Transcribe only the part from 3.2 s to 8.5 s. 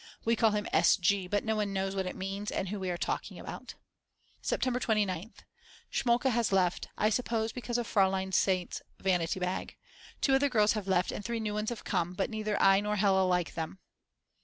about. September 29th. Schmolka has left, I suppose because of Frl.